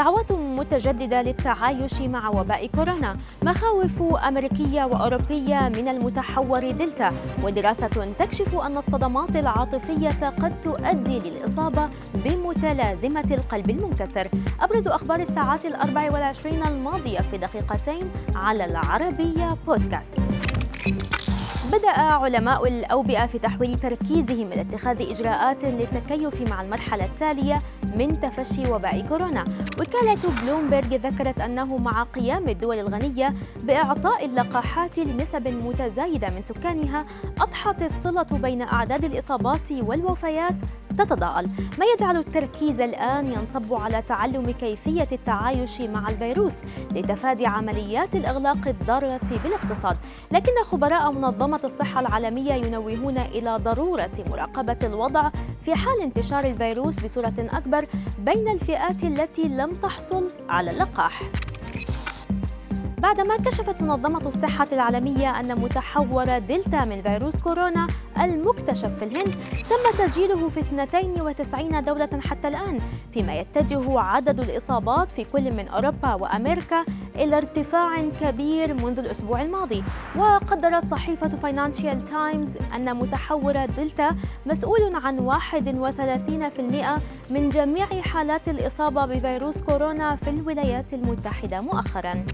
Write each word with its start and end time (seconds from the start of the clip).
دعوات 0.00 0.32
متجددة 0.32 1.22
للتعايش 1.22 2.00
مع 2.00 2.28
وباء 2.28 2.66
كورونا. 2.66 3.16
مخاوف 3.42 4.02
أمريكية 4.02 4.84
وأوروبية 4.84 5.68
من 5.68 5.88
المتحور 5.88 6.70
دلتا 6.70 7.12
ودراسة 7.42 8.12
تكشف 8.18 8.56
أن 8.56 8.76
الصدمات 8.76 9.36
العاطفية 9.36 10.28
قد 10.28 10.60
تؤدي 10.60 11.18
للإصابة 11.18 11.88
بمتلازمة 12.14 13.28
القلب 13.30 13.70
المنكسر. 13.70 14.28
أبرز 14.60 14.88
أخبار 14.88 15.20
الساعات 15.20 15.66
الأربع 15.66 16.12
والعشرين 16.12 16.62
الماضية 16.62 17.18
في 17.20 17.38
دقيقتين 17.38 18.04
على 18.36 18.64
العربية 18.64 19.56
بودكاست. 19.66 20.16
بدأ 21.90 22.02
علماء 22.02 22.68
الأوبئة 22.68 23.26
في 23.26 23.38
تحويل 23.38 23.80
تركيزهم 23.80 24.52
إلى 24.52 24.60
اتخاذ 24.60 25.10
إجراءات 25.10 25.64
للتكيف 25.64 26.50
مع 26.50 26.62
المرحلة 26.62 27.04
التالية 27.04 27.58
من 27.96 28.20
تفشي 28.20 28.70
وباء 28.72 29.06
كورونا. 29.08 29.44
وكالة 29.80 30.18
بلومبرج 30.42 30.94
ذكرت 30.94 31.40
أنه 31.40 31.76
مع 31.76 32.02
قيام 32.02 32.48
الدول 32.48 32.78
الغنية 32.78 33.34
بإعطاء 33.62 34.26
اللقاحات 34.26 34.98
لنسب 34.98 35.48
متزايدة 35.48 36.28
من 36.28 36.42
سكانها 36.42 37.04
أضحت 37.40 37.82
الصلة 37.82 38.22
بين 38.22 38.62
أعداد 38.62 39.04
الإصابات 39.04 39.72
والوفيات 39.72 40.54
تتضاءل. 40.98 41.48
ما 41.78 41.84
يجعل 41.94 42.16
التركيز 42.16 42.80
الآن 42.80 43.32
ينصب 43.32 43.74
على 43.74 44.02
تعلم 44.02 44.50
كيفية 44.50 45.08
التعايش 45.12 45.80
مع 45.80 46.08
الفيروس 46.08 46.54
لتفادي 46.92 47.46
عمليات 47.46 48.16
الإغلاق 48.16 48.68
الضارة 48.68 49.20
بالاقتصاد. 49.44 49.96
لكن 50.32 50.52
خبراء 50.64 51.12
منظمة 51.12 51.60
الصحة 51.64 52.00
العالمية 52.00 52.52
ينوهون 52.52 53.18
إلى 53.18 53.56
ضرورة 53.56 54.10
مراقبة 54.30 54.78
الوضع 54.84 55.30
في 55.62 55.74
حال 55.74 56.00
انتشار 56.02 56.44
الفيروس 56.44 57.00
بصورة 57.00 57.34
أكبر 57.38 57.84
بين 58.18 58.48
الفئات 58.48 59.04
التي 59.04 59.42
لم 59.42 59.70
تحصل 59.74 60.28
على 60.48 60.70
اللقاح. 60.70 61.22
بعدما 63.00 63.36
كشفت 63.36 63.82
منظمة 63.82 64.28
الصحة 64.28 64.68
العالمية 64.72 65.40
أن 65.40 65.60
متحور 65.60 66.38
دلتا 66.38 66.84
من 66.84 67.02
فيروس 67.02 67.36
كورونا 67.36 67.86
المكتشف 68.20 68.98
في 68.98 69.04
الهند 69.04 69.34
تم 69.70 70.04
تسجيله 70.04 70.48
في 70.48 70.60
92 70.60 71.84
دولة 71.84 72.08
حتى 72.30 72.48
الآن 72.48 72.80
فيما 73.12 73.34
يتجه 73.34 74.00
عدد 74.00 74.40
الإصابات 74.40 75.12
في 75.12 75.24
كل 75.24 75.42
من 75.42 75.68
أوروبا 75.68 76.14
وأمريكا 76.14 76.84
إلى 77.16 77.36
ارتفاع 77.36 78.02
كبير 78.20 78.74
منذ 78.74 78.98
الأسبوع 78.98 79.42
الماضي. 79.42 79.84
وقدرت 80.16 80.86
صحيفة 80.86 81.28
فاينانشال 81.28 82.04
تايمز 82.04 82.56
أن 82.74 82.96
متحور 82.96 83.66
دلتا 83.66 84.16
مسؤول 84.46 84.94
عن 84.94 85.18
31% 85.20 87.00
من 87.30 87.48
جميع 87.48 87.86
حالات 87.86 88.48
الإصابة 88.48 89.06
بفيروس 89.06 89.58
كورونا 89.58 90.16
في 90.16 90.30
الولايات 90.30 90.94
المتحدة 90.94 91.60
مؤخراً. 91.60 92.24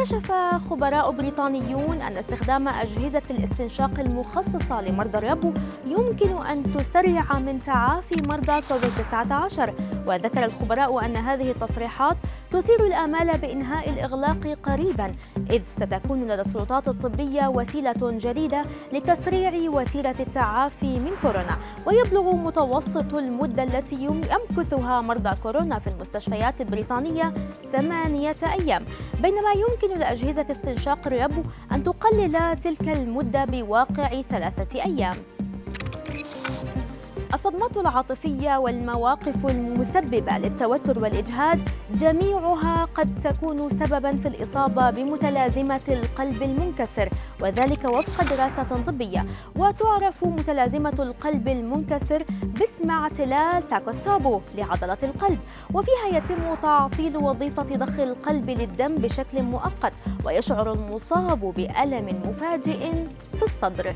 كشف 0.00 0.32
خبراء 0.70 1.10
بريطانيون 1.10 2.00
أن 2.00 2.16
استخدام 2.16 2.68
أجهزة 2.68 3.22
الاستنشاق 3.30 4.00
المخصصة 4.00 4.80
لمرضى 4.80 5.18
الربو 5.18 5.52
يمكن 5.86 6.36
أن 6.46 6.74
تسرع 6.74 7.38
من 7.38 7.62
تعافي 7.62 8.14
مرضى 8.28 8.60
كوفيد-19 8.68 9.70
وذكر 10.06 10.44
الخبراء 10.44 11.04
أن 11.06 11.16
هذه 11.16 11.50
التصريحات 11.50 12.16
تثير 12.50 12.86
الآمال 12.86 13.38
بإنهاء 13.38 13.90
الإغلاق 13.90 14.58
قريبا 14.62 15.12
إذ 15.50 15.62
ستكون 15.76 16.28
لدى 16.28 16.40
السلطات 16.40 16.88
الطبية 16.88 17.48
وسيلة 17.48 17.94
جديدة 18.02 18.64
لتسريع 18.92 19.70
وتيرة 19.70 20.16
التعافي 20.20 20.98
من 20.98 21.12
كورونا. 21.22 21.58
ويبلغ 21.86 22.34
متوسط 22.34 23.14
المدة 23.14 23.62
التي 23.62 23.96
يمكثها 23.96 25.00
مرضى 25.00 25.30
كورونا 25.42 25.78
في 25.78 25.86
المستشفيات 25.86 26.60
البريطانية 26.60 27.34
ثمانية 27.72 28.36
أيام. 28.42 28.84
بينما 29.22 29.52
يمكن 29.52 29.98
لأجهزة 29.98 30.46
استنشاق 30.50 31.06
الربو 31.06 31.42
أن 31.72 31.84
تقلل 31.84 32.56
تلك 32.60 32.88
المدة 32.88 33.44
بواقع 33.44 34.08
ثلاثة 34.30 34.84
أيام. 34.84 35.14
الصدمات 37.34 37.76
العاطفية 37.76 38.56
والمواقف 38.56 39.46
المسببة 39.46 40.38
للتوتر 40.38 40.98
والإجهاد 40.98 41.68
جميعها 41.94 42.88
قد 42.94 43.20
تكون 43.20 43.70
سببا 43.70 44.16
في 44.16 44.28
الإصابة 44.28 44.90
بمتلازمة 44.90 45.80
القلب 45.88 46.42
المنكسر 46.42 47.08
وذلك 47.40 47.84
وفق 47.84 48.24
دراسة 48.36 48.82
طبية. 48.86 49.26
وتعرف 49.56 50.24
متلازمة 50.24 50.94
القلب 50.98 51.48
المنكسر 51.48 52.24
باسم 52.42 52.90
اعتلال 52.90 53.68
تاكوتسابو 53.68 54.40
لعضلة 54.54 54.98
القلب. 55.02 55.38
وفيها 55.74 56.16
يتم 56.18 56.54
تعطيل 56.54 57.16
وظيفة 57.16 57.62
ضخ 57.62 57.98
القلب 58.00 58.50
للدم 58.50 58.94
بشكل 58.94 59.42
مؤقت 59.42 59.92
ويشعر 60.24 60.72
المصاب 60.72 61.40
بألم 61.40 62.22
مفاجئ 62.28 62.92
في 63.38 63.42
الصدر. 63.42 63.94